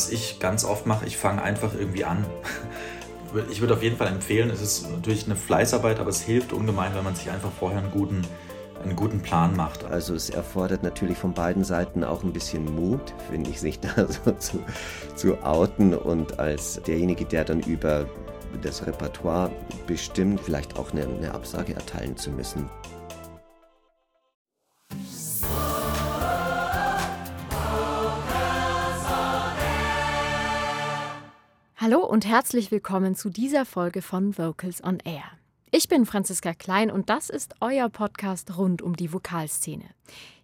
[0.00, 2.24] was ich ganz oft mache, ich fange einfach irgendwie an.
[3.48, 6.96] Ich würde auf jeden Fall empfehlen, es ist natürlich eine Fleißarbeit, aber es hilft ungemein,
[6.96, 8.22] wenn man sich einfach vorher einen guten,
[8.82, 9.84] einen guten Plan macht.
[9.84, 14.08] Also es erfordert natürlich von beiden Seiten auch ein bisschen Mut, finde ich, sich da
[14.08, 14.64] so zu,
[15.14, 18.08] zu outen und als derjenige, der dann über
[18.62, 19.52] das Repertoire
[19.86, 22.68] bestimmt, vielleicht auch eine, eine Absage erteilen zu müssen.
[31.82, 35.24] Hallo und herzlich willkommen zu dieser Folge von Vocals on Air.
[35.70, 39.86] Ich bin Franziska Klein und das ist euer Podcast rund um die Vokalszene.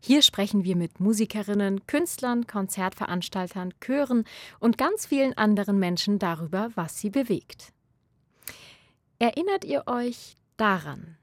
[0.01, 4.25] Hier sprechen wir mit Musikerinnen, Künstlern, Konzertveranstaltern, Chören
[4.61, 7.75] und ganz vielen anderen Menschen darüber, was sie bewegt.
[9.19, 11.19] Erinnert ihr euch daran?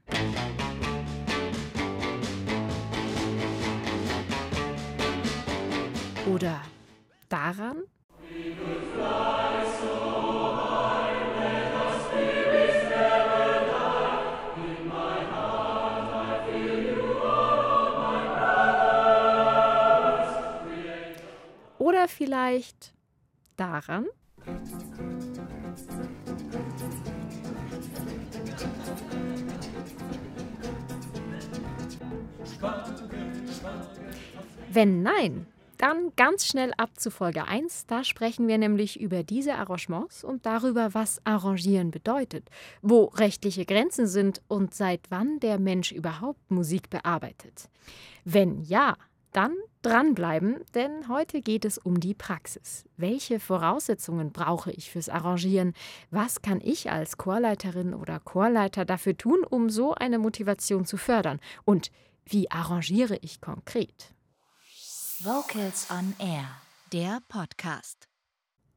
[6.32, 6.60] Oder
[7.28, 7.82] daran?
[21.78, 22.94] Oder vielleicht
[23.56, 24.06] daran?
[34.70, 35.46] Wenn nein,
[35.84, 37.84] dann ganz schnell ab zu Folge 1.
[37.88, 42.48] Da sprechen wir nämlich über diese Arrangements und darüber, was Arrangieren bedeutet,
[42.80, 47.68] wo rechtliche Grenzen sind und seit wann der Mensch überhaupt Musik bearbeitet.
[48.24, 48.96] Wenn ja,
[49.32, 52.86] dann dranbleiben, denn heute geht es um die Praxis.
[52.96, 55.74] Welche Voraussetzungen brauche ich fürs Arrangieren?
[56.10, 61.40] Was kann ich als Chorleiterin oder Chorleiter dafür tun, um so eine Motivation zu fördern?
[61.66, 61.90] Und
[62.24, 64.13] wie arrangiere ich konkret?
[65.24, 66.44] Vocals on Air,
[66.92, 68.08] der Podcast.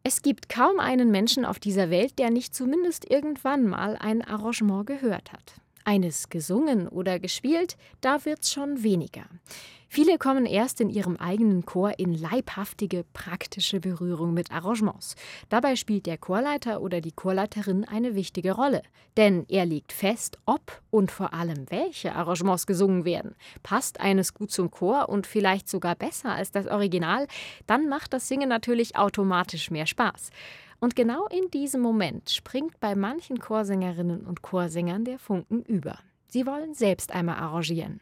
[0.04, 4.88] Es gibt kaum einen Menschen auf dieser Welt, der nicht zumindest irgendwann mal ein Arrangement
[4.88, 5.56] gehört hat.
[5.88, 9.24] Eines gesungen oder gespielt, da wird's schon weniger.
[9.88, 15.16] Viele kommen erst in ihrem eigenen Chor in leibhaftige, praktische Berührung mit Arrangements.
[15.48, 18.82] Dabei spielt der Chorleiter oder die Chorleiterin eine wichtige Rolle.
[19.16, 23.36] Denn er legt fest, ob und vor allem welche Arrangements gesungen werden.
[23.64, 27.28] Passt eines gut zum Chor und vielleicht sogar besser als das Original,
[27.66, 30.32] dann macht das Singen natürlich automatisch mehr Spaß.
[30.80, 36.00] Und genau in diesem Moment springt bei manchen Chorsängerinnen und Chorsängern der Funken über.
[36.28, 38.02] Sie wollen selbst einmal arrangieren.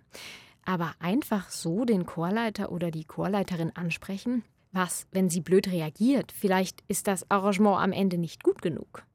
[0.65, 4.43] Aber einfach so den Chorleiter oder die Chorleiterin ansprechen?
[4.71, 6.33] Was, wenn sie blöd reagiert?
[6.33, 9.05] Vielleicht ist das Arrangement am Ende nicht gut genug.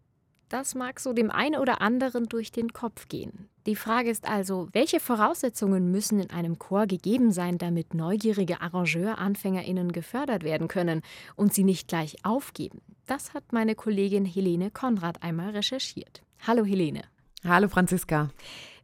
[0.51, 3.49] Das mag so dem einen oder anderen durch den Kopf gehen.
[3.67, 9.93] Die Frage ist also, welche Voraussetzungen müssen in einem Chor gegeben sein, damit neugierige Arrangeur-AnfängerInnen
[9.93, 11.03] gefördert werden können
[11.37, 12.81] und sie nicht gleich aufgeben?
[13.07, 16.23] Das hat meine Kollegin Helene Konrad einmal recherchiert.
[16.45, 17.03] Hallo Helene.
[17.45, 18.31] Hallo Franziska.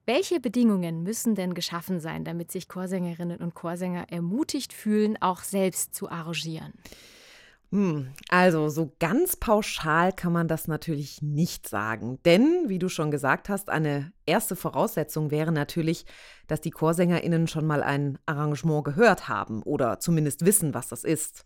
[0.04, 5.96] Welche Bedingungen müssen denn geschaffen sein, damit sich Chorsängerinnen und Chorsänger ermutigt fühlen, auch selbst
[5.96, 6.74] zu arrangieren?
[7.72, 12.20] Hm, also so ganz pauschal kann man das natürlich nicht sagen.
[12.24, 16.06] Denn, wie du schon gesagt hast, eine erste Voraussetzung wäre natürlich,
[16.46, 21.42] dass die Chorsängerinnen schon mal ein Arrangement gehört haben oder zumindest wissen, was das ist.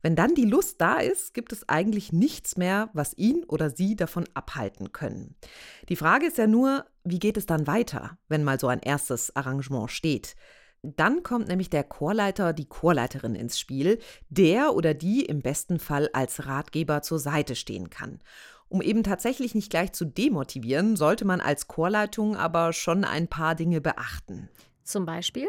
[0.00, 3.96] Wenn dann die Lust da ist, gibt es eigentlich nichts mehr, was ihn oder sie
[3.96, 5.34] davon abhalten können.
[5.88, 9.34] Die Frage ist ja nur, wie geht es dann weiter, wenn mal so ein erstes
[9.34, 10.36] Arrangement steht?
[10.82, 16.08] Dann kommt nämlich der Chorleiter, die Chorleiterin ins Spiel, der oder die im besten Fall
[16.12, 18.20] als Ratgeber zur Seite stehen kann.
[18.68, 23.54] Um eben tatsächlich nicht gleich zu demotivieren, sollte man als Chorleitung aber schon ein paar
[23.54, 24.48] Dinge beachten.
[24.84, 25.48] Zum Beispiel?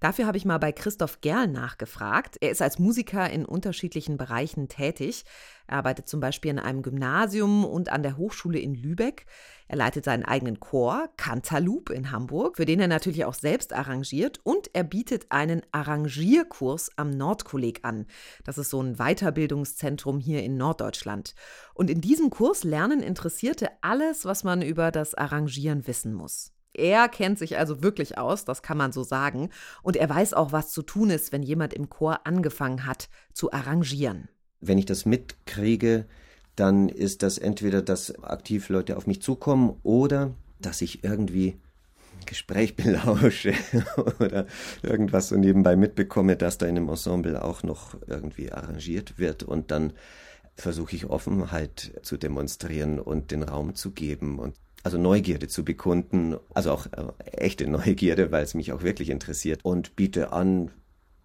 [0.00, 2.36] Dafür habe ich mal bei Christoph Gerl nachgefragt.
[2.40, 5.24] Er ist als Musiker in unterschiedlichen Bereichen tätig.
[5.66, 9.26] Er arbeitet zum Beispiel in einem Gymnasium und an der Hochschule in Lübeck.
[9.68, 14.40] Er leitet seinen eigenen Chor, Cantaloup in Hamburg, für den er natürlich auch selbst arrangiert.
[14.42, 18.06] Und er bietet einen Arrangierkurs am Nordkolleg an.
[18.44, 21.34] Das ist so ein Weiterbildungszentrum hier in Norddeutschland.
[21.74, 26.51] Und in diesem Kurs lernen Interessierte alles, was man über das Arrangieren wissen muss.
[26.74, 29.50] Er kennt sich also wirklich aus, das kann man so sagen.
[29.82, 33.52] Und er weiß auch, was zu tun ist, wenn jemand im Chor angefangen hat zu
[33.52, 34.28] arrangieren.
[34.60, 36.06] Wenn ich das mitkriege,
[36.56, 41.58] dann ist das entweder, dass aktiv Leute auf mich zukommen oder dass ich irgendwie
[42.26, 43.54] Gespräch belausche
[44.20, 44.46] oder
[44.82, 49.70] irgendwas so nebenbei mitbekomme, dass da in einem Ensemble auch noch irgendwie arrangiert wird und
[49.70, 49.92] dann
[50.54, 56.36] versuche ich Offenheit zu demonstrieren und den Raum zu geben und also Neugierde zu bekunden,
[56.54, 60.70] also auch äh, echte Neugierde, weil es mich auch wirklich interessiert und biete an,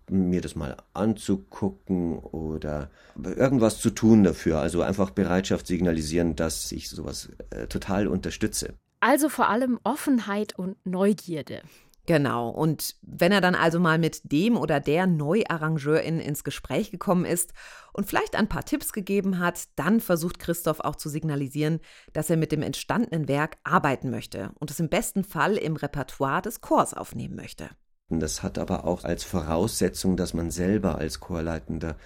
[0.10, 4.60] mir das mal anzugucken oder irgendwas zu tun dafür.
[4.60, 8.74] Also einfach Bereitschaft signalisieren, dass ich sowas äh, total unterstütze.
[9.00, 11.62] Also vor allem Offenheit und Neugierde.
[12.08, 12.50] Genau.
[12.50, 17.54] Und wenn er dann also mal mit dem oder der Neuarrangeurin ins Gespräch gekommen ist
[17.92, 21.82] und vielleicht ein paar Tipps gegeben hat, dann versucht Christoph auch zu signalisieren,
[22.14, 26.42] dass er mit dem entstandenen Werk arbeiten möchte und es im besten Fall im Repertoire
[26.42, 27.70] des Chors aufnehmen möchte.
[28.08, 31.98] Das hat aber auch als Voraussetzung, dass man selber als Chorleitender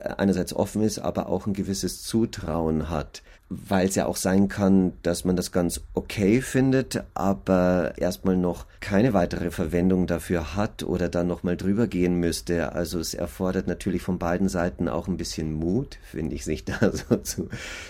[0.00, 4.92] einerseits offen ist, aber auch ein gewisses Zutrauen hat, weil es ja auch sein kann,
[5.02, 11.08] dass man das ganz okay findet, aber erstmal noch keine weitere Verwendung dafür hat oder
[11.08, 12.72] dann nochmal drüber gehen müsste.
[12.72, 16.92] Also es erfordert natürlich von beiden Seiten auch ein bisschen Mut, finde ich, sich da
[16.92, 17.48] so zu,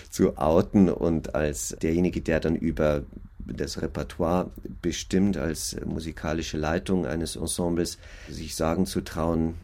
[0.09, 3.03] zu outen und als derjenige, der dann über
[3.45, 4.51] das Repertoire
[4.81, 7.97] bestimmt als musikalische Leitung eines Ensembles,
[8.29, 9.55] sich sagen zu trauen,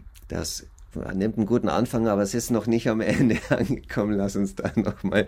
[0.95, 4.13] dass nimmt einen guten Anfang, aber es ist noch nicht am Ende angekommen.
[4.13, 5.27] Lass uns da nochmal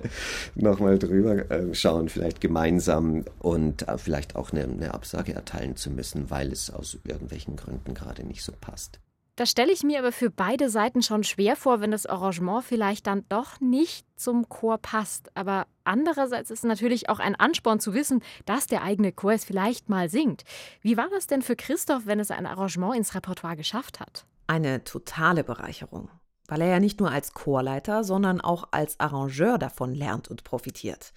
[0.55, 5.75] noch mal drüber äh, schauen, vielleicht gemeinsam und äh, vielleicht auch eine, eine Absage erteilen
[5.75, 8.99] zu müssen, weil es aus irgendwelchen Gründen gerade nicht so passt.
[9.37, 13.05] Das stelle ich mir aber für beide Seiten schon schwer vor, wenn das Arrangement vielleicht
[13.05, 15.29] dann doch nicht zum Chor passt.
[15.37, 19.45] Aber andererseits ist es natürlich auch ein Ansporn zu wissen, dass der eigene Chor es
[19.45, 20.43] vielleicht mal singt.
[20.81, 24.25] Wie war das denn für Christoph, wenn es ein Arrangement ins Repertoire geschafft hat?
[24.47, 26.09] Eine totale Bereicherung,
[26.47, 31.13] weil er ja nicht nur als Chorleiter, sondern auch als Arrangeur davon lernt und profitiert.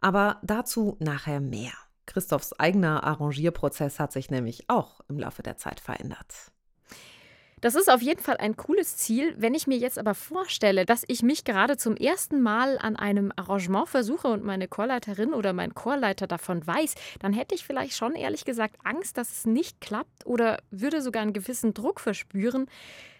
[0.00, 1.72] Aber dazu nachher mehr.
[2.06, 6.52] Christophs eigener Arrangierprozess hat sich nämlich auch im Laufe der Zeit verändert.
[7.60, 9.34] Das ist auf jeden Fall ein cooles Ziel.
[9.36, 13.32] Wenn ich mir jetzt aber vorstelle, dass ich mich gerade zum ersten Mal an einem
[13.36, 18.14] Arrangement versuche und meine Chorleiterin oder mein Chorleiter davon weiß, dann hätte ich vielleicht schon
[18.14, 22.66] ehrlich gesagt Angst, dass es nicht klappt oder würde sogar einen gewissen Druck verspüren,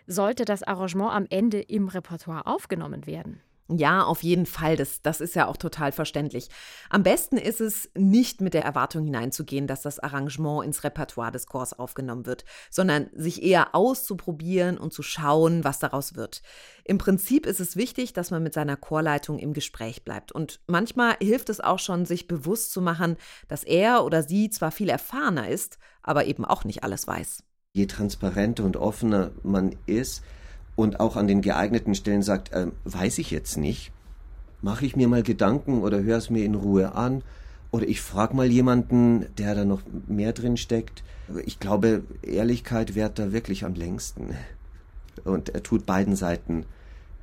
[0.06, 3.40] sollte das Arrangement am Ende im Repertoire aufgenommen werden.
[3.70, 4.76] Ja, auf jeden Fall.
[4.76, 6.48] Das, das ist ja auch total verständlich.
[6.88, 11.46] Am besten ist es, nicht mit der Erwartung hineinzugehen, dass das Arrangement ins Repertoire des
[11.46, 16.40] Chors aufgenommen wird, sondern sich eher auszuprobieren und zu schauen, was daraus wird.
[16.84, 20.32] Im Prinzip ist es wichtig, dass man mit seiner Chorleitung im Gespräch bleibt.
[20.32, 23.18] Und manchmal hilft es auch schon, sich bewusst zu machen,
[23.48, 27.44] dass er oder sie zwar viel erfahrener ist, aber eben auch nicht alles weiß.
[27.74, 30.22] Je transparenter und offener man ist,
[30.78, 33.90] und auch an den geeigneten Stellen sagt, äh, weiß ich jetzt nicht,
[34.62, 37.24] mache ich mir mal Gedanken oder höre es mir in Ruhe an
[37.72, 41.02] oder ich frage mal jemanden, der da noch mehr drin steckt.
[41.44, 44.36] Ich glaube, Ehrlichkeit währt da wirklich am längsten.
[45.24, 46.64] Und er tut beiden Seiten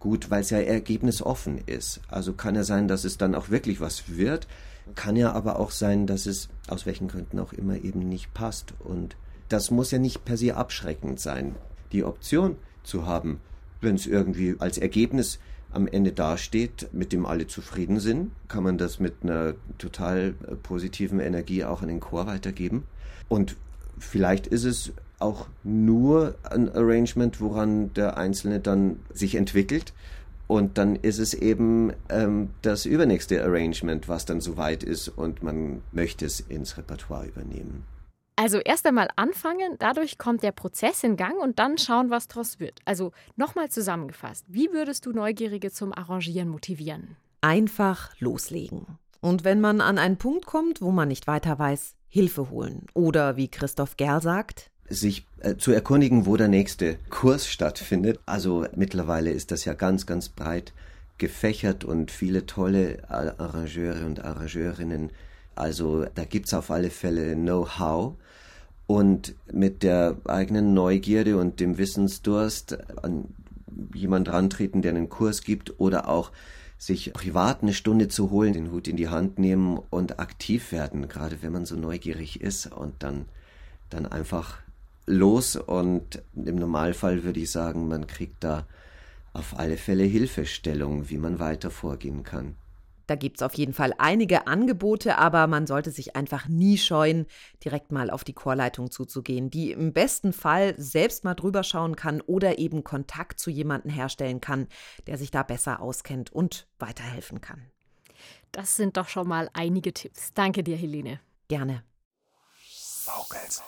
[0.01, 2.01] gut, weil es ja ergebnisoffen ist.
[2.09, 4.49] Also kann ja sein, dass es dann auch wirklich was wird,
[4.95, 8.73] kann ja aber auch sein, dass es aus welchen Gründen auch immer eben nicht passt.
[8.79, 9.15] Und
[9.47, 11.55] das muss ja nicht per se abschreckend sein.
[11.93, 13.39] Die Option, zu haben,
[13.81, 15.39] wenn es irgendwie als Ergebnis
[15.71, 20.55] am Ende dasteht, mit dem alle zufrieden sind, kann man das mit einer total äh,
[20.55, 22.83] positiven Energie auch an den Chor weitergeben.
[23.27, 23.57] Und
[23.99, 29.93] vielleicht ist es auch nur ein Arrangement, woran der Einzelne dann sich entwickelt.
[30.47, 35.81] Und dann ist es eben ähm, das übernächste Arrangement, was dann soweit ist und man
[35.91, 37.83] möchte es ins Repertoire übernehmen.
[38.37, 42.59] Also erst einmal anfangen, dadurch kommt der Prozess in Gang und dann schauen, was daraus
[42.59, 42.79] wird.
[42.83, 47.15] Also nochmal zusammengefasst, wie würdest du Neugierige zum Arrangieren motivieren?
[47.39, 48.97] Einfach loslegen.
[49.21, 52.87] Und wenn man an einen Punkt kommt, wo man nicht weiter weiß, Hilfe holen.
[52.93, 58.19] Oder wie Christoph Gerl sagt, sich äh, zu erkundigen, wo der nächste Kurs stattfindet.
[58.25, 60.73] Also mittlerweile ist das ja ganz, ganz breit
[61.17, 65.11] gefächert und viele tolle Arrangeure und Arrangeurinnen.
[65.55, 68.15] Also da gibt es auf alle Fälle Know-how
[68.87, 73.25] und mit der eigenen Neugierde und dem Wissensdurst an
[73.93, 76.31] jemand rantreten, der einen Kurs gibt oder auch
[76.77, 81.07] sich privat eine Stunde zu holen, den Hut in die Hand nehmen und aktiv werden,
[81.07, 83.25] gerade wenn man so neugierig ist und dann,
[83.89, 84.59] dann einfach
[85.05, 88.65] los und im Normalfall würde ich sagen, man kriegt da
[89.33, 92.55] auf alle Fälle Hilfestellung, wie man weiter vorgehen kann.
[93.07, 97.25] Da gibt es auf jeden Fall einige Angebote, aber man sollte sich einfach nie scheuen,
[97.63, 102.21] direkt mal auf die Chorleitung zuzugehen, die im besten Fall selbst mal drüber schauen kann
[102.21, 104.67] oder eben Kontakt zu jemandem herstellen kann,
[105.07, 107.65] der sich da besser auskennt und weiterhelfen kann.
[108.51, 110.33] Das sind doch schon mal einige Tipps.
[110.33, 111.19] Danke dir, Helene.
[111.47, 111.83] Gerne.
[113.05, 113.61] Vocals.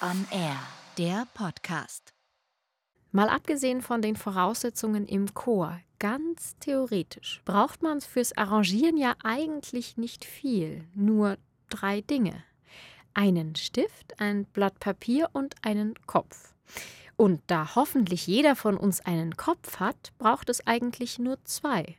[0.00, 0.58] On Air,
[0.98, 2.13] der Podcast.
[3.14, 9.96] Mal abgesehen von den Voraussetzungen im Chor, ganz theoretisch, braucht man fürs Arrangieren ja eigentlich
[9.96, 12.42] nicht viel, nur drei Dinge.
[13.14, 16.56] Einen Stift, ein Blatt Papier und einen Kopf.
[17.14, 21.94] Und da hoffentlich jeder von uns einen Kopf hat, braucht es eigentlich nur zwei.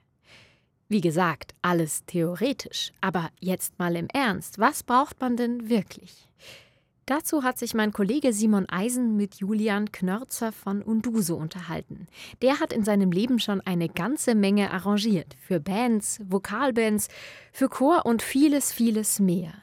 [0.89, 6.25] Wie gesagt, alles theoretisch, aber jetzt mal im Ernst, was braucht man denn wirklich?
[7.07, 12.07] Dazu hat sich mein Kollege Simon Eisen mit Julian Knörzer von Unduso unterhalten.
[12.41, 15.35] Der hat in seinem Leben schon eine ganze Menge arrangiert.
[15.39, 17.09] Für Bands, Vokalbands,
[17.51, 19.53] für Chor und vieles, vieles mehr.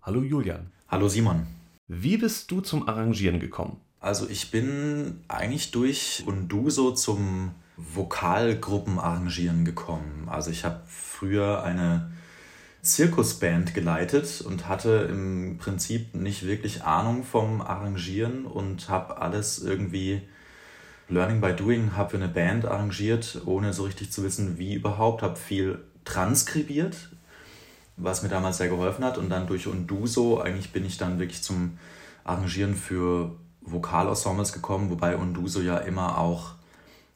[0.00, 0.72] Hallo Julian.
[0.88, 1.46] Hallo Simon.
[1.86, 3.78] Wie bist du zum Arrangieren gekommen?
[4.00, 10.30] Also ich bin eigentlich durch Unduso zum Vokalgruppenarrangieren gekommen.
[10.30, 12.10] Also ich habe früher eine
[12.86, 20.22] Zirkusband geleitet und hatte im Prinzip nicht wirklich Ahnung vom Arrangieren und habe alles irgendwie
[21.08, 25.22] Learning by Doing, habe für eine Band arrangiert, ohne so richtig zu wissen, wie überhaupt,
[25.22, 27.10] habe viel transkribiert,
[27.96, 31.42] was mir damals sehr geholfen hat und dann durch Unduso eigentlich bin ich dann wirklich
[31.42, 31.78] zum
[32.24, 36.54] Arrangieren für Vokalensembles gekommen, wobei Unduso ja immer auch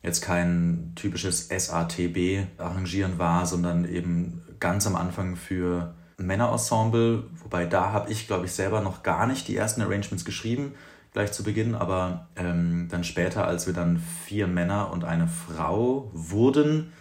[0.02, 8.10] jetzt kein typisches SATB-Arrangieren war, sondern eben ganz am Anfang für Männerensemble, wobei da habe
[8.10, 10.74] ich, glaube ich, selber noch gar nicht die ersten Arrangements geschrieben,
[11.12, 16.10] gleich zu Beginn, aber ähm, dann später, als wir dann vier Männer und eine Frau
[16.12, 16.92] wurden,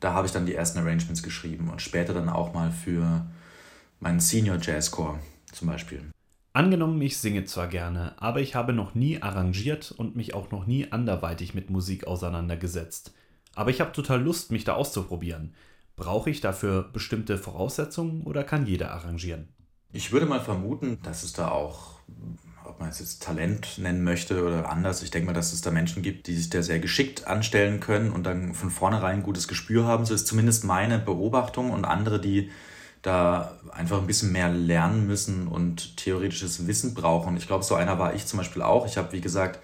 [0.00, 3.24] da habe ich dann die ersten Arrangements geschrieben und später dann auch mal für
[4.00, 5.20] meinen Senior Jazzcore
[5.52, 6.02] zum Beispiel.
[6.54, 10.66] Angenommen, ich singe zwar gerne, aber ich habe noch nie arrangiert und mich auch noch
[10.66, 13.14] nie anderweitig mit Musik auseinandergesetzt.
[13.54, 15.54] Aber ich habe total Lust, mich da auszuprobieren.
[15.96, 19.48] Brauche ich dafür bestimmte Voraussetzungen oder kann jeder arrangieren?
[19.92, 22.00] Ich würde mal vermuten, dass es da auch,
[22.64, 25.70] ob man es jetzt Talent nennen möchte oder anders, ich denke mal, dass es da
[25.70, 29.48] Menschen gibt, die sich da sehr geschickt anstellen können und dann von vornherein ein gutes
[29.48, 30.06] Gespür haben.
[30.06, 32.50] So ist zumindest meine Beobachtung und andere, die
[33.02, 37.36] da einfach ein bisschen mehr lernen müssen und theoretisches Wissen brauchen.
[37.36, 38.86] Ich glaube, so einer war ich zum Beispiel auch.
[38.86, 39.58] Ich habe, wie gesagt,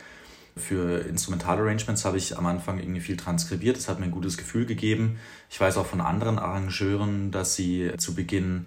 [0.58, 3.76] für Instrumentalarrangements habe ich am Anfang irgendwie viel transkribiert.
[3.76, 5.18] Das hat mir ein gutes Gefühl gegeben.
[5.50, 8.66] Ich weiß auch von anderen Arrangeuren, dass sie zu Beginn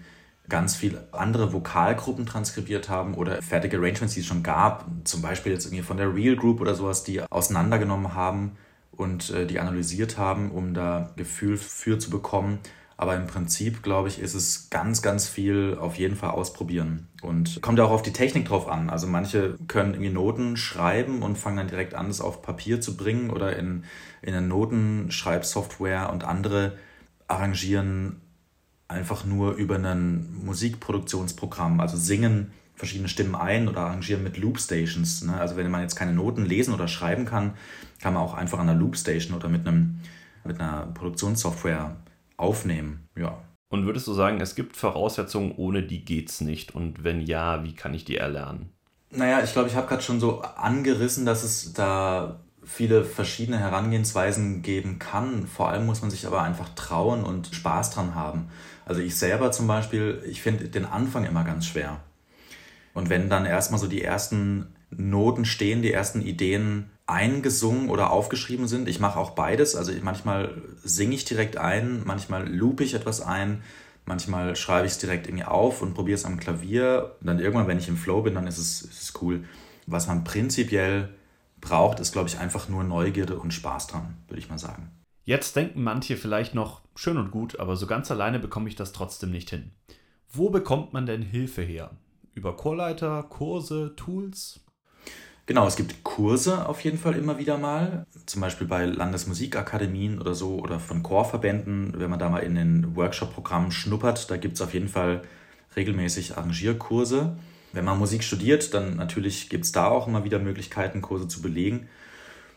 [0.50, 5.52] ganz viel andere Vokalgruppen transkribiert haben oder fertige Arrangements, die es schon gab, zum Beispiel
[5.52, 8.58] jetzt irgendwie von der Real Group oder sowas, die auseinandergenommen haben
[8.92, 12.60] und äh, die analysiert haben, um da Gefühl für zu bekommen.
[13.02, 17.08] Aber im Prinzip, glaube ich, ist es ganz, ganz viel auf jeden Fall ausprobieren.
[17.24, 18.92] Und kommt auch auf die Technik drauf an.
[18.92, 22.96] Also manche können irgendwie Noten schreiben und fangen dann direkt an, das auf Papier zu
[22.96, 23.86] bringen oder in,
[24.22, 26.74] in eine Notenschreibsoftware und andere
[27.28, 28.22] arrangieren
[28.88, 35.24] einfach nur über ein Musikproduktionsprogramm, also singen verschiedene Stimmen ein oder arrangieren mit Loopstations.
[35.24, 35.40] Ne?
[35.40, 37.56] Also wenn man jetzt keine Noten lesen oder schreiben kann,
[38.00, 40.02] kann man auch einfach an einer Loopstation oder mit, einem,
[40.44, 41.96] mit einer Produktionssoftware
[42.42, 43.08] aufnehmen.
[43.16, 43.38] Ja.
[43.70, 46.76] Und würdest du sagen, es gibt Voraussetzungen, ohne die geht's nicht?
[46.76, 48.70] Und wenn ja, wie kann ich die erlernen?
[49.12, 54.62] Naja, ich glaube, ich habe gerade schon so angerissen, dass es da viele verschiedene Herangehensweisen
[54.62, 55.48] geben kann.
[55.48, 58.50] Vor allem muss man sich aber einfach trauen und Spaß dran haben.
[58.86, 62.02] Also ich selber zum Beispiel, ich finde den Anfang immer ganz schwer.
[62.94, 68.68] Und wenn dann erstmal so die ersten Noten stehen, die ersten Ideen eingesungen oder aufgeschrieben
[68.68, 68.88] sind.
[68.88, 69.76] Ich mache auch beides.
[69.76, 73.62] Also manchmal singe ich direkt ein, manchmal loop ich etwas ein,
[74.06, 77.16] manchmal schreibe ich es direkt irgendwie auf und probiere es am Klavier.
[77.20, 79.44] Und dann irgendwann, wenn ich im Flow bin, dann ist es, ist es cool.
[79.88, 81.10] Was man prinzipiell
[81.60, 84.90] braucht, ist, glaube ich, einfach nur Neugierde und Spaß dran, würde ich mal sagen.
[85.24, 88.92] Jetzt denken manche vielleicht noch, schön und gut, aber so ganz alleine bekomme ich das
[88.92, 89.72] trotzdem nicht hin.
[90.32, 91.92] Wo bekommt man denn Hilfe her?
[92.34, 94.62] Über Chorleiter, Kurse, Tools?
[95.48, 100.34] Genau, es gibt Kurse auf jeden Fall immer wieder mal, zum Beispiel bei Landesmusikakademien oder
[100.34, 104.62] so oder von Chorverbänden, wenn man da mal in den Workshop-Programmen schnuppert, da gibt es
[104.62, 105.24] auf jeden Fall
[105.76, 107.36] regelmäßig Arrangierkurse.
[107.74, 111.42] Wenn man Musik studiert, dann natürlich gibt es da auch immer wieder Möglichkeiten, Kurse zu
[111.42, 111.88] belegen.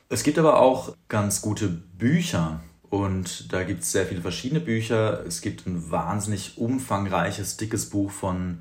[0.08, 2.60] Es gibt aber auch ganz gute Bücher
[2.90, 5.24] und da gibt es sehr viele verschiedene Bücher.
[5.26, 8.58] Es gibt ein wahnsinnig umfangreiches, dickes Buch von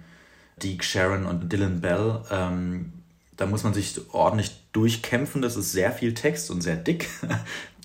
[0.61, 2.21] Deke Sharon und Dylan Bell.
[2.31, 2.93] Ähm,
[3.37, 5.41] da muss man sich ordentlich durchkämpfen.
[5.41, 7.09] Das ist sehr viel Text und sehr dick.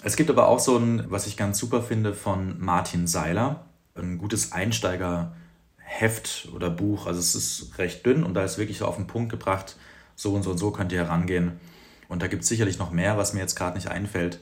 [0.04, 3.64] Es gibt aber auch so ein, was ich ganz super finde, von Martin Seiler.
[3.96, 7.06] Ein gutes Einsteigerheft oder Buch.
[7.06, 9.74] Also es ist recht dünn und da ist wirklich so auf den Punkt gebracht,
[10.14, 11.58] so und so und so könnt ihr herangehen.
[12.08, 14.38] Und da gibt es sicherlich noch mehr, was mir jetzt gerade nicht einfällt.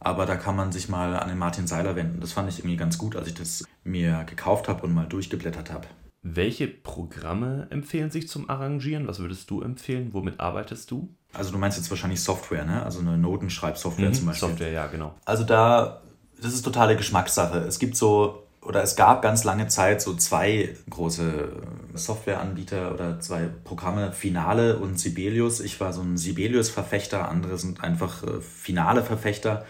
[0.00, 2.20] Aber da kann man sich mal an den Martin Seiler wenden.
[2.20, 5.70] Das fand ich irgendwie ganz gut, als ich das mir gekauft habe und mal durchgeblättert
[5.70, 5.86] habe.
[6.26, 9.06] Welche Programme empfehlen sich zum Arrangieren?
[9.06, 10.08] Was würdest du empfehlen?
[10.12, 11.14] Womit arbeitest du?
[11.34, 12.82] Also du meinst jetzt wahrscheinlich Software, ne?
[12.82, 14.48] Also eine Notenschreibsoftware mhm, zum Beispiel.
[14.48, 15.14] Software, ja, genau.
[15.26, 16.00] Also da,
[16.40, 17.58] das ist totale Geschmackssache.
[17.58, 21.52] Es gibt so oder es gab ganz lange Zeit so zwei große
[21.92, 25.60] Softwareanbieter oder zwei Programme, Finale und Sibelius.
[25.60, 29.66] Ich war so ein Sibelius-Verfechter, andere sind einfach äh, Finale-Verfechter.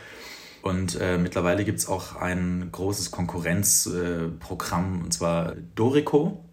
[0.63, 6.44] Und äh, mittlerweile gibt es auch ein großes Konkurrenzprogramm, äh, und zwar Dorico.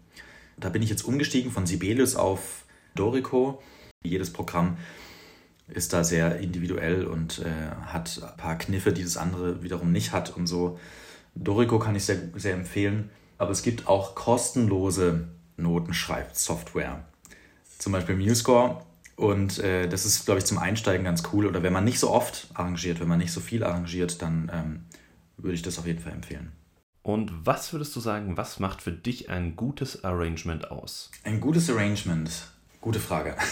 [0.62, 2.64] Da bin ich jetzt umgestiegen von Sibelius auf
[2.94, 3.60] Dorico.
[4.04, 4.76] Jedes Programm
[5.66, 10.12] ist da sehr individuell und äh, hat ein paar Kniffe, die das andere wiederum nicht
[10.12, 10.78] hat und so.
[11.34, 17.04] Dorico kann ich sehr, sehr empfehlen, aber es gibt auch kostenlose Notenschreibsoftware.
[17.78, 18.82] Zum Beispiel MuseScore
[19.16, 21.46] und äh, das ist, glaube ich, zum Einsteigen ganz cool.
[21.46, 24.80] Oder wenn man nicht so oft arrangiert, wenn man nicht so viel arrangiert, dann ähm,
[25.38, 26.52] würde ich das auf jeden Fall empfehlen.
[27.02, 31.10] Und was würdest du sagen, was macht für dich ein gutes Arrangement aus?
[31.24, 32.30] Ein gutes Arrangement,
[32.80, 33.34] gute Frage.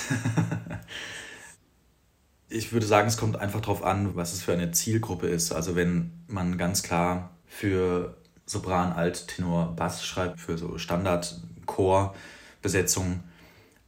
[2.49, 5.51] ich würde sagen, es kommt einfach darauf an, was es für eine Zielgruppe ist.
[5.51, 8.17] Also wenn man ganz klar für
[8.47, 13.25] Sopran, Alt, Tenor, Bass schreibt, für so Standard-Chor-Besetzungen,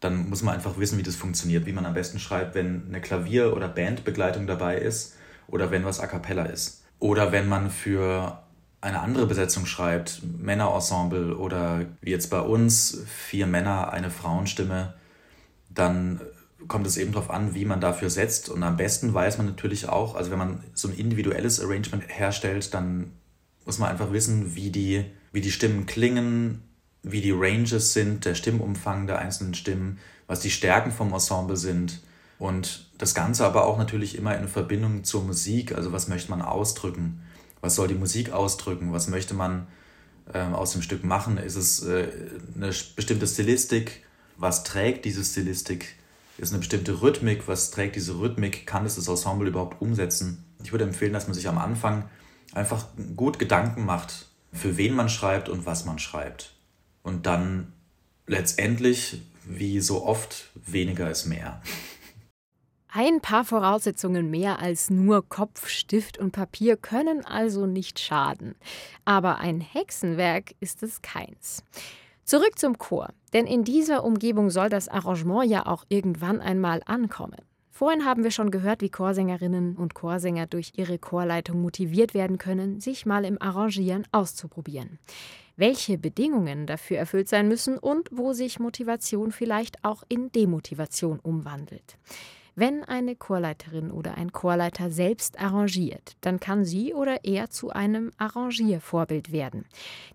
[0.00, 3.00] dann muss man einfach wissen, wie das funktioniert, wie man am besten schreibt, wenn eine
[3.00, 5.14] Klavier- oder Bandbegleitung dabei ist
[5.47, 6.83] oder wenn was a cappella ist.
[6.99, 8.41] Oder wenn man für
[8.82, 14.94] eine andere Besetzung schreibt, Männerensemble oder wie jetzt bei uns, vier Männer, eine Frauenstimme,
[15.70, 16.20] dann
[16.66, 18.48] kommt es eben darauf an, wie man dafür setzt.
[18.48, 22.74] Und am besten weiß man natürlich auch, also wenn man so ein individuelles Arrangement herstellt,
[22.74, 23.12] dann
[23.64, 26.62] muss man einfach wissen, wie die, wie die Stimmen klingen,
[27.04, 32.00] wie die Ranges sind, der Stimmumfang der einzelnen Stimmen, was die Stärken vom Ensemble sind.
[32.40, 35.72] Und das Ganze aber auch natürlich immer in Verbindung zur Musik.
[35.72, 37.22] Also was möchte man ausdrücken?
[37.62, 38.92] Was soll die Musik ausdrücken?
[38.92, 39.69] Was möchte man
[40.35, 41.38] äh, aus dem Stück machen?
[41.38, 42.09] Ist es äh,
[42.54, 44.04] eine bestimmte Stilistik?
[44.37, 45.95] Was trägt diese Stilistik?
[46.38, 47.47] Ist eine bestimmte Rhythmik?
[47.47, 48.66] Was trägt diese Rhythmik?
[48.66, 50.45] Kann es das Ensemble überhaupt umsetzen?
[50.62, 52.09] Ich würde empfehlen, dass man sich am Anfang
[52.52, 56.54] einfach gut Gedanken macht, für wen man schreibt und was man schreibt.
[57.02, 57.73] Und dann
[58.26, 61.62] letztendlich, wie so oft, weniger ist mehr.
[62.94, 68.54] Ein paar Voraussetzungen mehr als nur Kopf, Stift und Papier können also nicht schaden.
[69.06, 71.64] Aber ein Hexenwerk ist es keins.
[72.25, 77.38] Zurück zum Chor, denn in dieser Umgebung soll das Arrangement ja auch irgendwann einmal ankommen.
[77.71, 82.78] Vorhin haben wir schon gehört, wie Chorsängerinnen und Chorsänger durch ihre Chorleitung motiviert werden können,
[82.78, 84.99] sich mal im Arrangieren auszuprobieren.
[85.56, 91.97] Welche Bedingungen dafür erfüllt sein müssen und wo sich Motivation vielleicht auch in Demotivation umwandelt.
[92.54, 98.10] Wenn eine Chorleiterin oder ein Chorleiter selbst arrangiert, dann kann sie oder er zu einem
[98.19, 99.65] Arrangiervorbild werden.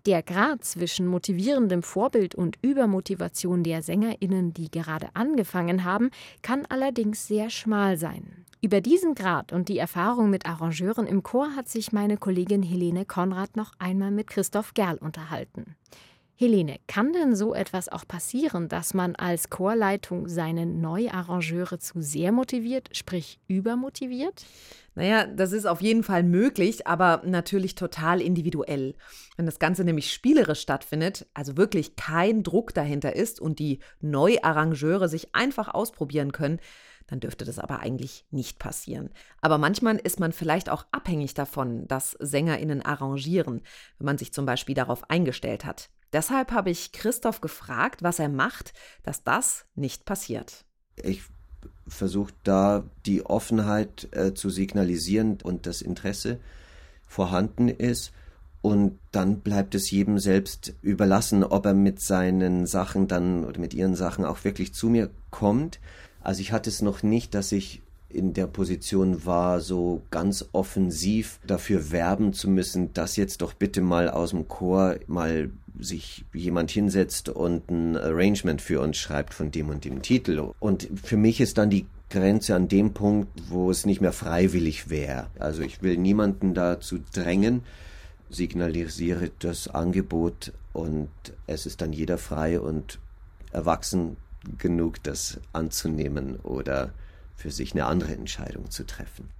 [0.06, 7.26] Der Grad zwischen motivierendem Vorbild und Übermotivation der Sängerinnen, die gerade angefangen haben, kann allerdings
[7.26, 8.44] sehr schmal sein.
[8.60, 13.04] Über diesen Grad und die Erfahrung mit Arrangeuren im Chor hat sich meine Kollegin Helene
[13.04, 15.76] Konrad noch einmal mit Christoph Gerl unterhalten.
[16.40, 22.30] Helene, kann denn so etwas auch passieren, dass man als Chorleitung seine Neuarrangeure zu sehr
[22.30, 24.46] motiviert, sprich übermotiviert?
[24.94, 28.94] Naja, das ist auf jeden Fall möglich, aber natürlich total individuell.
[29.36, 35.08] Wenn das Ganze nämlich spielerisch stattfindet, also wirklich kein Druck dahinter ist und die Neuarrangeure
[35.08, 36.60] sich einfach ausprobieren können,
[37.08, 39.10] dann dürfte das aber eigentlich nicht passieren.
[39.40, 43.62] Aber manchmal ist man vielleicht auch abhängig davon, dass SängerInnen arrangieren,
[43.98, 45.90] wenn man sich zum Beispiel darauf eingestellt hat.
[46.12, 50.64] Deshalb habe ich Christoph gefragt, was er macht, dass das nicht passiert.
[50.96, 51.22] Ich
[51.86, 56.38] versuche da die Offenheit äh, zu signalisieren und das Interesse
[57.06, 58.12] vorhanden ist.
[58.60, 63.72] Und dann bleibt es jedem selbst überlassen, ob er mit seinen Sachen dann oder mit
[63.72, 65.78] ihren Sachen auch wirklich zu mir kommt.
[66.20, 71.40] Also ich hatte es noch nicht, dass ich in der Position war, so ganz offensiv
[71.46, 76.70] dafür werben zu müssen, dass jetzt doch bitte mal aus dem Chor mal sich jemand
[76.70, 80.52] hinsetzt und ein Arrangement für uns schreibt von dem und dem Titel.
[80.58, 84.88] Und für mich ist dann die Grenze an dem Punkt, wo es nicht mehr freiwillig
[84.88, 85.26] wäre.
[85.38, 87.62] Also ich will niemanden dazu drängen,
[88.30, 91.10] signalisiere das Angebot und
[91.46, 92.98] es ist dann jeder frei und
[93.52, 94.16] erwachsen
[94.58, 96.92] genug, das anzunehmen oder
[97.38, 99.30] für sich eine andere Entscheidung zu treffen.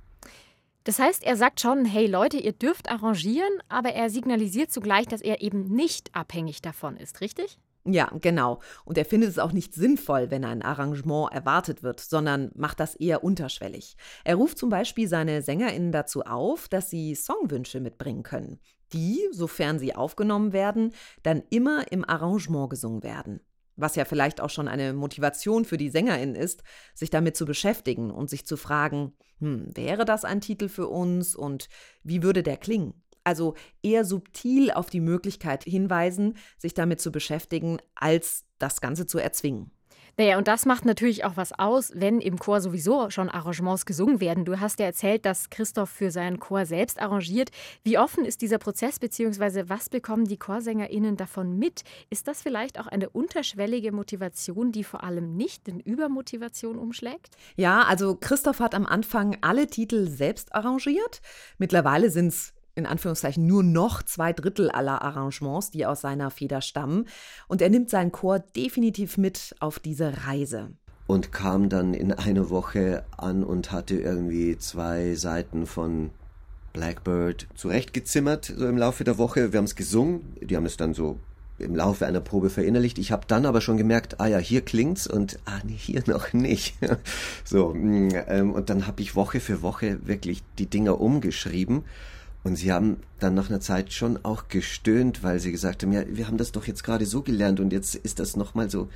[0.85, 5.21] Das heißt, er sagt schon, hey Leute, ihr dürft arrangieren, aber er signalisiert zugleich, dass
[5.21, 7.59] er eben nicht abhängig davon ist, richtig?
[7.85, 8.61] Ja, genau.
[8.85, 12.95] Und er findet es auch nicht sinnvoll, wenn ein Arrangement erwartet wird, sondern macht das
[12.95, 13.97] eher unterschwellig.
[14.25, 18.59] Er ruft zum Beispiel seine SängerInnen dazu auf, dass sie Songwünsche mitbringen können,
[18.93, 23.41] die, sofern sie aufgenommen werden, dann immer im Arrangement gesungen werden
[23.79, 26.63] was ja vielleicht auch schon eine Motivation für die Sängerin ist,
[26.95, 31.35] sich damit zu beschäftigen und sich zu fragen, hm, wäre das ein Titel für uns
[31.35, 31.69] und
[32.03, 33.03] wie würde der klingen?
[33.25, 39.19] Also eher subtil auf die Möglichkeit hinweisen, sich damit zu beschäftigen, als das Ganze zu
[39.19, 39.71] erzwingen.
[40.21, 44.21] Naja, und das macht natürlich auch was aus, wenn im Chor sowieso schon Arrangements gesungen
[44.21, 44.45] werden.
[44.45, 47.51] Du hast ja erzählt, dass Christoph für seinen Chor selbst arrangiert.
[47.85, 51.85] Wie offen ist dieser Prozess, beziehungsweise was bekommen die ChorsängerInnen davon mit?
[52.11, 57.37] Ist das vielleicht auch eine unterschwellige Motivation, die vor allem nicht in Übermotivation umschlägt?
[57.55, 61.21] Ja, also Christoph hat am Anfang alle Titel selbst arrangiert.
[61.59, 66.63] Mittlerweile sind es in Anführungszeichen nur noch zwei Drittel aller Arrangements, die aus seiner Feder
[66.63, 67.07] stammen.
[67.49, 70.71] Und er nimmt seinen Chor definitiv mit auf diese Reise.
[71.07, 76.11] Und kam dann in einer Woche an und hatte irgendwie zwei Seiten von
[76.73, 79.53] Blackbird zurechtgezimmert, so im Laufe der Woche.
[79.53, 81.19] Wir haben es gesungen, die haben es dann so
[81.59, 82.99] im Laufe einer Probe verinnerlicht.
[82.99, 86.33] Ich habe dann aber schon gemerkt, ah ja, hier klingt's und ah nee, hier noch
[86.33, 86.77] nicht.
[87.45, 91.83] so mm, ähm, und dann habe ich Woche für Woche wirklich die Dinger umgeschrieben
[92.45, 96.03] und sie haben dann nach einer Zeit schon auch gestöhnt, weil sie gesagt haben, ja,
[96.09, 98.89] wir haben das doch jetzt gerade so gelernt und jetzt ist das nochmal so,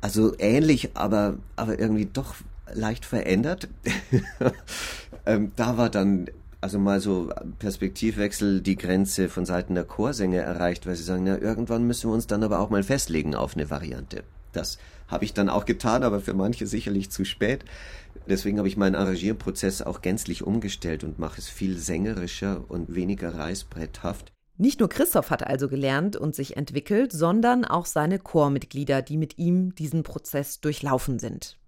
[0.00, 2.34] also ähnlich, aber, aber irgendwie doch
[2.72, 3.68] leicht verändert.
[5.26, 6.26] ähm, da war dann
[6.60, 11.36] also mal so Perspektivwechsel die Grenze von Seiten der Chorsänger erreicht, weil sie sagen, ja,
[11.36, 14.24] irgendwann müssen wir uns dann aber auch mal festlegen auf eine Variante.
[14.52, 17.64] Das habe ich dann auch getan, aber für manche sicherlich zu spät.
[18.28, 23.34] Deswegen habe ich meinen Arrangierprozess auch gänzlich umgestellt und mache es viel sängerischer und weniger
[23.34, 24.32] reißbretthaft.
[24.58, 29.38] Nicht nur Christoph hat also gelernt und sich entwickelt, sondern auch seine Chormitglieder, die mit
[29.38, 31.58] ihm diesen Prozess durchlaufen sind.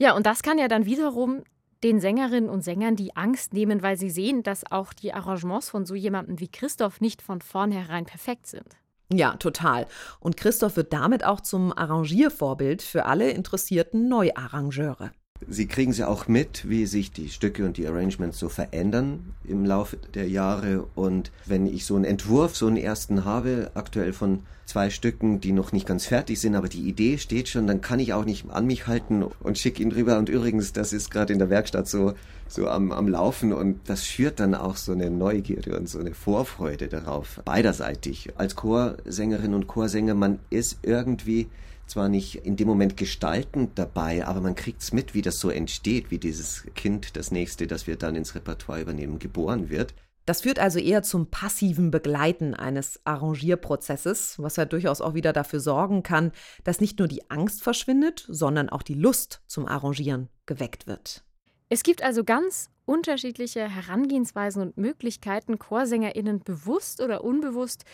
[0.00, 1.44] Ja, und das kann ja dann wiederum
[1.84, 5.86] den Sängerinnen und Sängern die Angst nehmen, weil sie sehen, dass auch die Arrangements von
[5.86, 8.76] so jemandem wie Christoph nicht von vornherein perfekt sind.
[9.12, 9.86] Ja, total.
[10.20, 15.12] Und Christoph wird damit auch zum Arrangiervorbild für alle interessierten Neuarrangeure.
[15.48, 19.64] Sie kriegen sie auch mit, wie sich die Stücke und die Arrangements so verändern im
[19.64, 20.86] Laufe der Jahre.
[20.94, 25.52] Und wenn ich so einen Entwurf, so einen ersten habe, aktuell von zwei Stücken, die
[25.52, 28.50] noch nicht ganz fertig sind, aber die Idee steht schon, dann kann ich auch nicht
[28.50, 30.18] an mich halten und schicke ihn drüber.
[30.18, 32.14] Und übrigens, das ist gerade in der Werkstatt so,
[32.48, 36.14] so am, am Laufen und das schürt dann auch so eine Neugierde und so eine
[36.14, 38.30] Vorfreude darauf, beiderseitig.
[38.36, 41.48] Als Chorsängerin und Chorsänger, man ist irgendwie
[41.86, 45.50] zwar nicht in dem Moment gestaltend dabei, aber man kriegt es mit, wie das so
[45.50, 49.94] entsteht, wie dieses Kind, das nächste, das wir dann ins Repertoire übernehmen, geboren wird.
[50.26, 55.60] Das führt also eher zum passiven Begleiten eines Arrangierprozesses, was ja durchaus auch wieder dafür
[55.60, 56.32] sorgen kann,
[56.64, 61.22] dass nicht nur die Angst verschwindet, sondern auch die Lust zum Arrangieren geweckt wird.
[61.68, 67.84] Es gibt also ganz unterschiedliche Herangehensweisen und Möglichkeiten, ChorsängerInnen bewusst oder unbewusst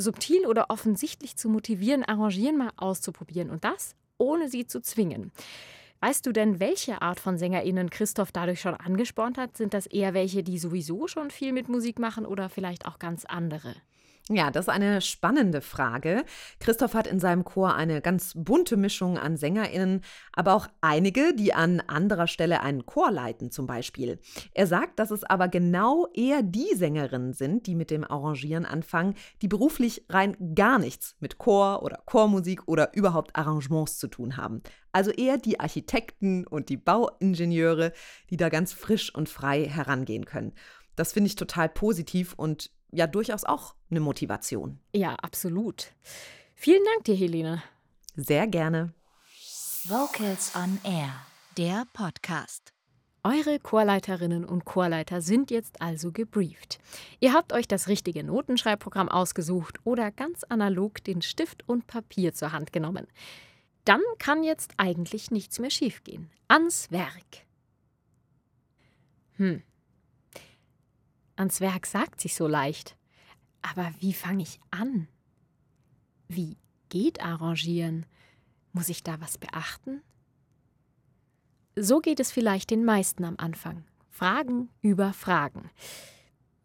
[0.00, 5.32] subtil oder offensichtlich zu motivieren, Arrangieren mal auszuprobieren und das ohne sie zu zwingen.
[6.00, 9.56] Weißt du denn, welche Art von SängerInnen Christoph dadurch schon angespornt hat?
[9.56, 13.24] Sind das eher welche, die sowieso schon viel mit Musik machen oder vielleicht auch ganz
[13.24, 13.74] andere?
[14.28, 16.24] Ja, das ist eine spannende Frage.
[16.60, 20.02] Christoph hat in seinem Chor eine ganz bunte Mischung an SängerInnen,
[20.32, 24.20] aber auch einige, die an anderer Stelle einen Chor leiten, zum Beispiel.
[24.54, 29.14] Er sagt, dass es aber genau eher die Sängerinnen sind, die mit dem Arrangieren anfangen,
[29.42, 34.62] die beruflich rein gar nichts mit Chor oder Chormusik oder überhaupt Arrangements zu tun haben.
[34.92, 37.92] Also eher die Architekten und die Bauingenieure,
[38.30, 40.52] die da ganz frisch und frei herangehen können.
[40.94, 44.78] Das finde ich total positiv und ja durchaus auch eine Motivation.
[44.94, 45.92] Ja, absolut.
[46.54, 47.62] Vielen Dank dir, Helene.
[48.16, 48.92] Sehr gerne.
[49.84, 51.12] Vocals on Air,
[51.56, 52.72] der Podcast.
[53.22, 56.78] Eure Chorleiterinnen und Chorleiter sind jetzt also gebrieft.
[57.20, 62.52] Ihr habt euch das richtige Notenschreibprogramm ausgesucht oder ganz analog den Stift und Papier zur
[62.52, 63.06] Hand genommen.
[63.84, 66.30] Dann kann jetzt eigentlich nichts mehr schiefgehen.
[66.48, 67.44] Ans Werk.
[69.36, 69.62] Hm,
[71.40, 72.96] Ans Werk sagt sich so leicht.
[73.62, 75.08] Aber wie fange ich an?
[76.28, 76.58] Wie
[76.90, 78.04] geht arrangieren?
[78.74, 80.02] Muss ich da was beachten?
[81.76, 83.84] So geht es vielleicht den meisten am Anfang.
[84.10, 85.70] Fragen über Fragen.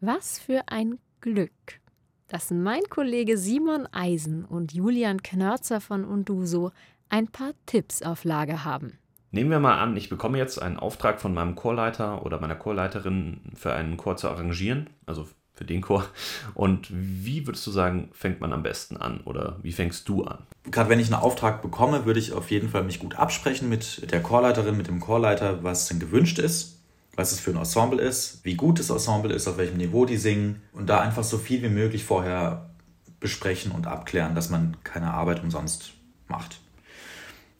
[0.00, 1.80] Was für ein Glück,
[2.28, 6.70] dass mein Kollege Simon Eisen und Julian Knörzer von Unduso
[7.08, 8.98] ein paar Tipps auf Lager haben.
[9.30, 13.40] Nehmen wir mal an, ich bekomme jetzt einen Auftrag von meinem Chorleiter oder meiner Chorleiterin
[13.54, 16.06] für einen Chor zu arrangieren, also für den Chor.
[16.54, 20.38] Und wie würdest du sagen, fängt man am besten an oder wie fängst du an?
[20.70, 24.10] Gerade wenn ich einen Auftrag bekomme, würde ich auf jeden Fall mich gut absprechen mit
[24.10, 26.80] der Chorleiterin, mit dem Chorleiter, was denn gewünscht ist,
[27.16, 30.18] was es für ein Ensemble ist, wie gut das Ensemble ist, auf welchem Niveau die
[30.18, 32.70] singen und da einfach so viel wie möglich vorher
[33.18, 35.94] besprechen und abklären, dass man keine Arbeit umsonst
[36.28, 36.60] macht.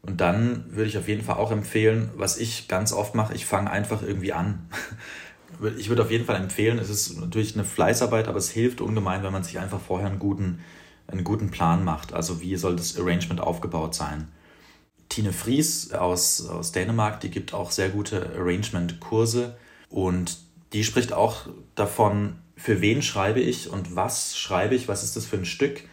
[0.07, 3.45] Und dann würde ich auf jeden Fall auch empfehlen, was ich ganz oft mache, ich
[3.45, 4.69] fange einfach irgendwie an.
[5.79, 9.23] Ich würde auf jeden Fall empfehlen, es ist natürlich eine Fleißarbeit, aber es hilft ungemein,
[9.23, 10.59] wenn man sich einfach vorher einen guten,
[11.07, 12.13] einen guten Plan macht.
[12.13, 14.29] Also wie soll das Arrangement aufgebaut sein?
[15.09, 19.57] Tine Fries aus, aus Dänemark, die gibt auch sehr gute Arrangement-Kurse
[19.89, 20.37] und
[20.75, 25.25] die spricht auch davon, für wen schreibe ich und was schreibe ich, was ist das
[25.25, 25.85] für ein Stück.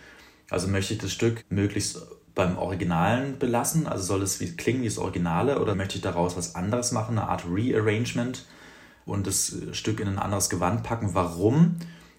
[0.50, 2.02] Also möchte ich das Stück möglichst
[2.36, 6.36] beim Originalen belassen, also soll es wie, klingen wie das Originale oder möchte ich daraus
[6.36, 8.46] was anderes machen, eine Art Rearrangement
[9.06, 11.14] und das Stück in ein anderes Gewand packen.
[11.14, 11.76] Warum?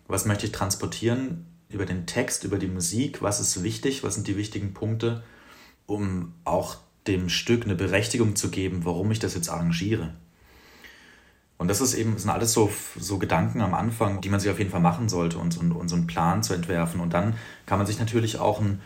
[0.07, 3.23] Was möchte ich transportieren über den Text, über die Musik?
[3.23, 4.05] Was ist wichtig?
[4.05, 5.25] Was sind die wichtigen Punkte,
[5.87, 10.15] um auch dem Stück eine Berechtigung zu geben, warum ich das jetzt arrangiere?
[11.57, 14.59] Und das ist eben, sind alles so, so Gedanken am Anfang, die man sich auf
[14.59, 17.01] jeden Fall machen sollte und, und, und so einen Plan zu entwerfen.
[17.01, 18.83] Und dann kann man sich natürlich auch einen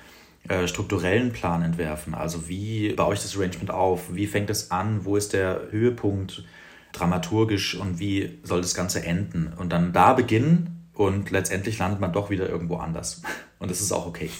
[0.46, 2.14] äh, strukturellen Plan entwerfen.
[2.14, 4.14] Also wie baue ich das Arrangement auf?
[4.14, 5.04] Wie fängt es an?
[5.04, 6.44] Wo ist der Höhepunkt
[6.92, 9.52] dramaturgisch und wie soll das Ganze enden?
[9.56, 13.22] Und dann da beginnen und letztendlich landet man doch wieder irgendwo anders.
[13.60, 14.30] Und das ist auch okay.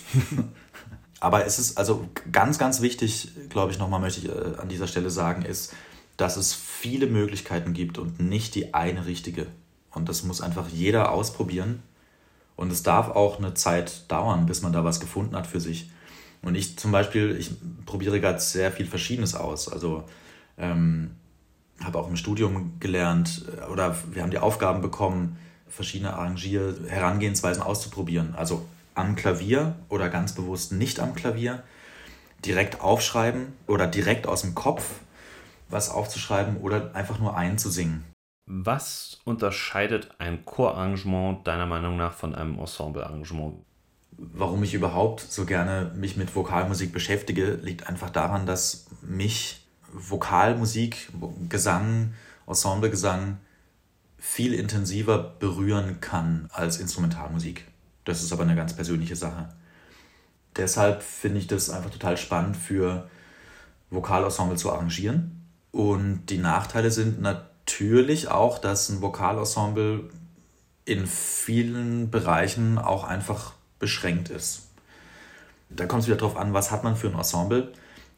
[1.21, 4.87] Aber es ist also ganz, ganz wichtig, glaube ich, nochmal möchte ich äh, an dieser
[4.87, 5.75] Stelle sagen, ist,
[6.17, 9.47] dass es viele Möglichkeiten gibt und nicht die eine richtige.
[9.91, 11.83] Und das muss einfach jeder ausprobieren.
[12.59, 15.93] Und es darf auch eine Zeit dauern, bis man da was gefunden hat für sich.
[16.43, 17.53] Und ich zum Beispiel, ich
[17.87, 19.73] probiere gerade sehr viel Verschiedenes aus.
[19.73, 20.03] Also
[20.59, 21.13] ähm,
[21.81, 27.63] habe auch im Studium gelernt äh, oder wir haben die Aufgaben bekommen, verschiedene Arrangier Herangehensweisen
[27.63, 28.35] auszuprobieren.
[28.37, 28.67] Also
[28.97, 31.63] am Klavier oder ganz bewusst nicht am Klavier,
[32.45, 34.85] direkt aufschreiben oder direkt aus dem Kopf
[35.69, 38.05] was aufzuschreiben oder einfach nur einzusingen.
[38.51, 43.57] Was unterscheidet ein Chorarrangement deiner Meinung nach von einem Ensemblearrangement?
[44.17, 51.11] Warum ich überhaupt so gerne mich mit Vokalmusik beschäftige, liegt einfach daran, dass mich Vokalmusik,
[51.51, 52.15] Gesang,
[52.47, 53.37] Ensemblegesang
[54.17, 57.67] viel intensiver berühren kann als Instrumentalmusik.
[58.07, 59.51] Das ist aber eine ganz persönliche Sache.
[60.57, 63.11] Deshalb finde ich das einfach total spannend für
[63.91, 67.48] Vokalensemble zu arrangieren und die Nachteile sind natürlich
[68.29, 70.11] auch, dass ein Vokalensemble
[70.85, 74.63] in vielen Bereichen auch einfach beschränkt ist.
[75.71, 77.73] Da kommt es wieder darauf an, was hat man für ein Ensemble?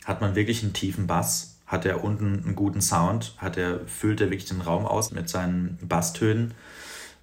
[0.05, 1.59] Hat man wirklich einen tiefen Bass?
[1.67, 3.35] Hat er unten einen guten Sound?
[3.39, 6.55] Hat er, füllt er wirklich den Raum aus mit seinen Basstönen?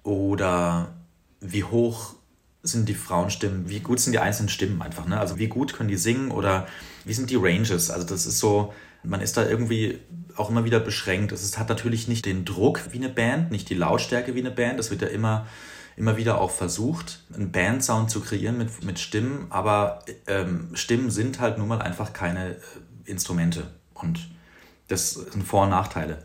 [0.02, 0.94] Oder
[1.40, 2.14] wie hoch
[2.62, 3.68] sind die Frauenstimmen?
[3.68, 5.06] Wie gut sind die einzelnen Stimmen einfach?
[5.06, 5.18] Ne?
[5.18, 6.66] Also wie gut können die singen oder
[7.04, 7.90] wie sind die Ranges?
[7.90, 9.98] Also das ist so, man ist da irgendwie
[10.36, 11.32] auch immer wieder beschränkt.
[11.32, 14.78] Es hat natürlich nicht den Druck wie eine Band, nicht die Lautstärke wie eine Band.
[14.78, 15.46] Das wird ja immer,
[15.96, 19.46] immer wieder auch versucht, einen Bandsound zu kreieren mit, mit Stimmen.
[19.50, 22.56] Aber ähm, Stimmen sind halt nun mal einfach keine äh,
[23.04, 23.70] Instrumente.
[23.94, 24.28] Und
[24.88, 26.22] das sind Vor- und Nachteile.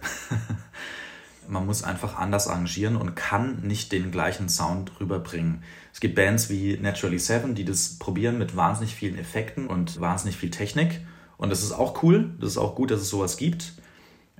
[1.47, 5.63] Man muss einfach anders arrangieren und kann nicht den gleichen Sound rüberbringen.
[5.91, 10.37] Es gibt Bands wie Naturally Seven, die das probieren mit wahnsinnig vielen Effekten und wahnsinnig
[10.37, 11.01] viel Technik.
[11.43, 13.73] Und das ist auch cool, das ist auch gut, dass es sowas gibt.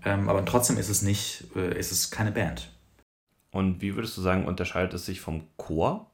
[0.06, 2.72] Ähm, aber trotzdem ist es nicht, äh, ist es keine Band.
[3.52, 6.10] Und wie würdest du sagen, unterscheidet es sich vom Chor?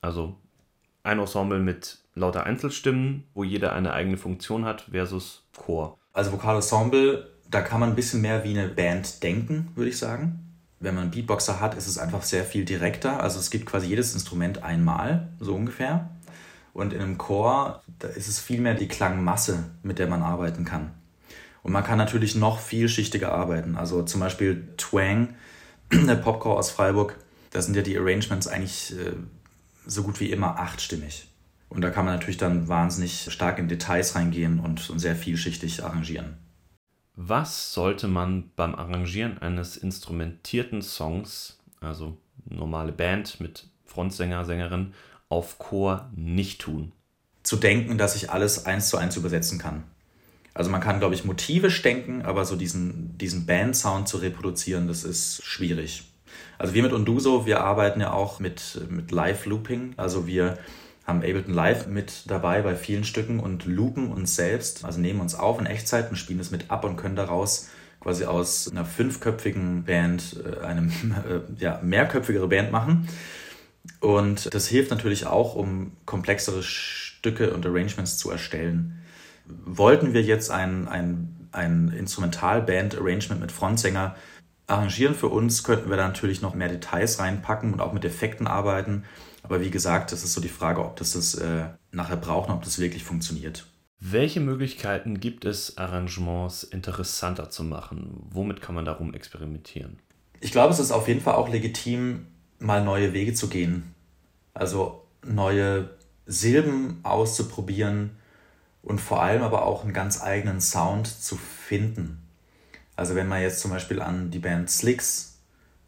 [0.00, 0.36] Also
[1.02, 5.98] ein Ensemble mit lauter Einzelstimmen, wo jeder eine eigene Funktion hat, versus Chor.
[6.14, 10.56] Also Vokalensemble, da kann man ein bisschen mehr wie eine Band denken, würde ich sagen.
[10.78, 13.22] Wenn man einen Beatboxer hat, ist es einfach sehr viel direkter.
[13.22, 16.08] Also es gibt quasi jedes Instrument einmal, so ungefähr.
[16.72, 20.64] Und in einem Chor, da ist es viel mehr die Klangmasse, mit der man arbeiten
[20.64, 20.92] kann.
[21.62, 23.76] Und man kann natürlich noch vielschichtiger arbeiten.
[23.76, 25.34] Also zum Beispiel Twang,
[25.92, 27.16] der Popcore aus Freiburg,
[27.50, 29.12] da sind ja die Arrangements eigentlich äh,
[29.86, 31.26] so gut wie immer achtstimmig.
[31.68, 36.36] Und da kann man natürlich dann wahnsinnig stark in Details reingehen und sehr vielschichtig arrangieren.
[37.14, 44.94] Was sollte man beim Arrangieren eines instrumentierten Songs, also normale Band mit Frontsänger, Sängerin,
[45.30, 46.92] auf Chor nicht tun?
[47.42, 49.84] Zu denken, dass ich alles eins zu eins übersetzen kann.
[50.52, 55.04] Also man kann, glaube ich, motivisch denken, aber so diesen, diesen Band-Sound zu reproduzieren, das
[55.04, 56.04] ist schwierig.
[56.58, 59.94] Also wir mit Unduso, wir arbeiten ja auch mit, mit Live-Looping.
[59.96, 60.58] Also wir
[61.06, 65.34] haben Ableton Live mit dabei bei vielen Stücken und loopen uns selbst, also nehmen uns
[65.34, 69.84] auf in Echtzeit und spielen es mit ab und können daraus quasi aus einer fünfköpfigen
[69.84, 70.82] Band äh, eine
[71.28, 73.08] äh, ja, mehrköpfigere Band machen.
[74.00, 79.00] Und das hilft natürlich auch, um komplexere Stücke und Arrangements zu erstellen
[79.64, 84.14] wollten wir jetzt ein, ein, ein Instrumentalband-Arrangement mit Frontsänger
[84.66, 88.46] arrangieren für uns, könnten wir da natürlich noch mehr Details reinpacken und auch mit Effekten
[88.46, 89.04] arbeiten.
[89.42, 92.54] Aber wie gesagt, das ist so die Frage, ob das das äh, nachher braucht und
[92.54, 93.66] ob das wirklich funktioniert.
[93.98, 98.28] Welche Möglichkeiten gibt es, Arrangements interessanter zu machen?
[98.30, 99.98] Womit kann man darum experimentieren?
[100.40, 102.26] Ich glaube, es ist auf jeden Fall auch legitim,
[102.60, 103.94] mal neue Wege zu gehen.
[104.54, 105.90] Also neue
[106.26, 108.10] Silben auszuprobieren
[108.82, 112.22] und vor allem aber auch einen ganz eigenen Sound zu finden.
[112.96, 115.38] Also wenn man jetzt zum Beispiel an die Band Slicks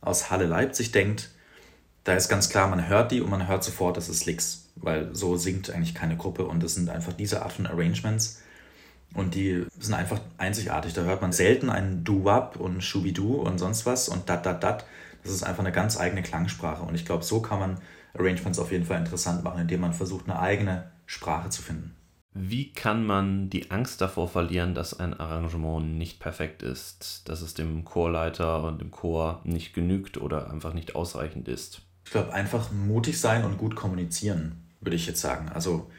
[0.00, 1.30] aus Halle Leipzig denkt,
[2.04, 5.14] da ist ganz klar, man hört die und man hört sofort, das ist Slicks, weil
[5.14, 8.42] so singt eigentlich keine Gruppe und das sind einfach diese Art von Arrangements
[9.14, 10.94] und die sind einfach einzigartig.
[10.94, 14.84] Da hört man selten einen Do-Wap und Shubidu und sonst was und Dat Dat Dat.
[15.22, 17.78] Das ist einfach eine ganz eigene Klangsprache und ich glaube, so kann man
[18.14, 21.94] Arrangements auf jeden Fall interessant machen, indem man versucht, eine eigene Sprache zu finden.
[22.34, 27.52] Wie kann man die Angst davor verlieren, dass ein Arrangement nicht perfekt ist, dass es
[27.52, 31.82] dem Chorleiter und dem Chor nicht genügt oder einfach nicht ausreichend ist?
[32.06, 35.50] Ich glaube, einfach mutig sein und gut kommunizieren, würde ich jetzt sagen.
[35.50, 35.90] Also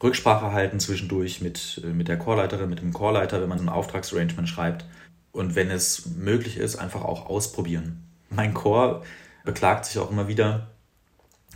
[0.00, 4.84] Rücksprache halten zwischendurch mit, mit der Chorleiterin, mit dem Chorleiter, wenn man ein Auftragsarrangement schreibt.
[5.32, 8.09] Und wenn es möglich ist, einfach auch ausprobieren.
[8.30, 9.02] Mein Chor
[9.44, 10.68] beklagt sich auch immer wieder,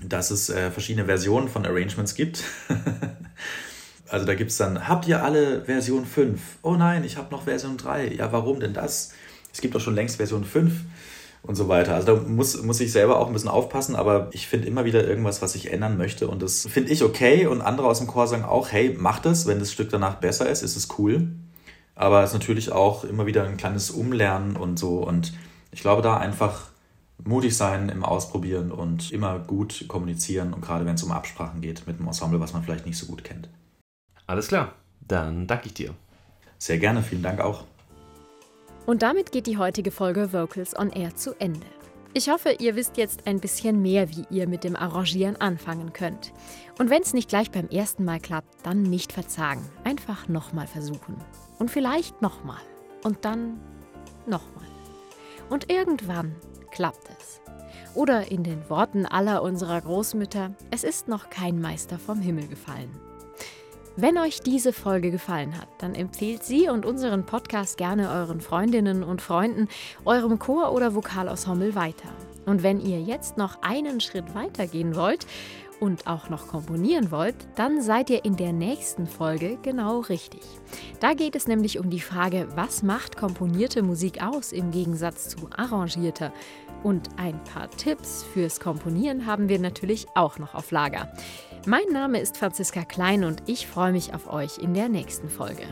[0.03, 2.45] dass es äh, verschiedene Versionen von Arrangements gibt.
[4.15, 6.41] Also da gibt es dann, habt ihr alle Version 5?
[6.63, 8.15] Oh nein, ich habe noch Version 3.
[8.15, 9.13] Ja, warum denn das?
[9.53, 10.73] Es gibt doch schon längst Version 5
[11.43, 11.95] und so weiter.
[11.95, 15.05] Also da muss, muss ich selber auch ein bisschen aufpassen, aber ich finde immer wieder
[15.05, 18.27] irgendwas, was ich ändern möchte und das finde ich okay und andere aus dem Chor
[18.27, 21.29] sagen auch, hey, mach das, wenn das Stück danach besser ist, ist es cool.
[21.97, 25.33] Aber es ist natürlich auch immer wieder ein kleines Umlernen und so und
[25.75, 26.69] ich glaube da einfach
[27.23, 31.87] mutig sein im Ausprobieren und immer gut kommunizieren und gerade wenn es um Absprachen geht
[31.89, 33.49] mit einem Ensemble, was man vielleicht nicht so gut kennt.
[34.27, 35.93] Alles klar, dann danke ich dir.
[36.59, 37.65] Sehr gerne, vielen Dank auch.
[38.87, 41.67] Und damit geht die heutige Folge Vocals on Air zu Ende.
[42.13, 46.33] Ich hoffe, ihr wisst jetzt ein bisschen mehr, wie ihr mit dem Arrangieren anfangen könnt.
[46.79, 49.69] Und wenn es nicht gleich beim ersten Mal klappt, dann nicht verzagen.
[49.83, 51.17] Einfach nochmal versuchen.
[51.59, 52.61] Und vielleicht nochmal.
[53.03, 53.61] Und dann
[54.27, 54.74] nochmal.
[55.51, 56.35] Und irgendwann
[56.71, 57.41] klappt es.
[57.95, 62.91] Oder in den Worten aller unserer Großmütter, es ist noch kein Meister vom Himmel gefallen.
[63.97, 69.05] Wenn euch diese Folge gefallen hat, dann empfehlt sie und unseren Podcast gerne euren Freundinnen
[69.05, 69.69] und Freunden,
[70.05, 72.09] eurem Chor oder Vokalensemble weiter.
[72.45, 75.27] Und wenn ihr jetzt noch einen Schritt weiter gehen wollt
[75.81, 80.43] und auch noch komponieren wollt, dann seid ihr in der nächsten Folge genau richtig.
[81.01, 85.49] Da geht es nämlich um die Frage, was macht komponierte Musik aus im Gegensatz zu
[85.57, 86.33] arrangierter?
[86.83, 91.13] Und ein paar Tipps fürs Komponieren haben wir natürlich auch noch auf Lager.
[91.67, 95.67] Mein Name ist Franziska Klein und ich freue mich auf euch in der nächsten Folge.